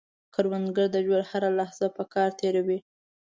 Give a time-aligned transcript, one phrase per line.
[0.33, 2.79] کروندګر د ژوند هره لحظه په کار تېروي